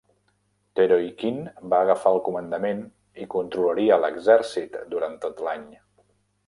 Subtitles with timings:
[0.79, 1.37] Teryokhin
[1.73, 2.81] va agafar el comandament
[3.27, 5.71] i controlaria l'Exèrcit durant tot l'any.